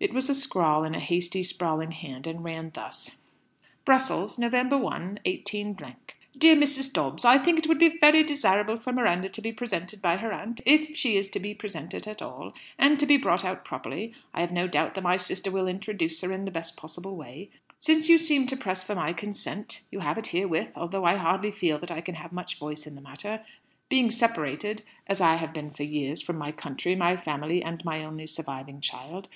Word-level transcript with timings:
It 0.00 0.12
was 0.12 0.28
a 0.28 0.34
scrawl 0.34 0.82
in 0.82 0.96
a 0.96 0.98
hasty, 0.98 1.44
sprawling 1.44 1.92
hand, 1.92 2.26
and 2.26 2.42
ran 2.42 2.72
thus: 2.74 3.12
"Brussels, 3.84 4.36
Nov. 4.36 4.52
1, 4.52 5.20
18. 5.24 5.76
"DEAR 6.36 6.56
MRS. 6.56 6.92
DOBBS, 6.92 7.24
"I 7.24 7.38
think 7.38 7.60
it 7.60 7.68
would 7.68 7.78
be 7.78 7.96
very 8.00 8.24
desirable 8.24 8.74
for 8.74 8.90
Miranda 8.92 9.28
to 9.28 9.40
be 9.40 9.52
presented 9.52 10.02
by 10.02 10.16
her 10.16 10.32
aunt, 10.32 10.60
if 10.66 10.96
she 10.96 11.16
is 11.16 11.28
to 11.28 11.38
be 11.38 11.54
presented 11.54 12.08
at 12.08 12.20
all, 12.20 12.54
and 12.76 12.98
to 12.98 13.06
be 13.06 13.16
brought 13.16 13.44
out 13.44 13.64
properly. 13.64 14.12
I 14.34 14.40
have 14.40 14.50
no 14.50 14.66
doubt 14.66 14.94
that 14.96 15.02
my 15.04 15.16
sister 15.16 15.48
will 15.48 15.68
introduce 15.68 16.20
her 16.22 16.32
in 16.32 16.44
the 16.44 16.50
best 16.50 16.76
possible 16.76 17.14
way. 17.14 17.48
Since 17.78 18.08
you 18.08 18.18
seem 18.18 18.48
to 18.48 18.56
press 18.56 18.82
for 18.82 18.96
my 18.96 19.12
consent, 19.12 19.82
you 19.92 20.00
have 20.00 20.18
it 20.18 20.26
herewith, 20.32 20.72
although 20.76 21.04
I 21.04 21.14
hardly 21.18 21.52
feel 21.52 21.78
that 21.78 21.92
I 21.92 22.00
can 22.00 22.16
have 22.16 22.32
much 22.32 22.58
voice 22.58 22.84
in 22.84 22.96
the 22.96 23.00
matter, 23.00 23.44
being 23.88 24.10
separated, 24.10 24.82
as 25.06 25.20
I 25.20 25.36
have 25.36 25.54
been 25.54 25.70
for 25.70 25.84
years, 25.84 26.20
from 26.20 26.36
my 26.36 26.50
country, 26.50 26.96
my 26.96 27.16
family, 27.16 27.62
and 27.62 27.84
my 27.84 28.02
only 28.04 28.26
surviving 28.26 28.80
child. 28.80 29.26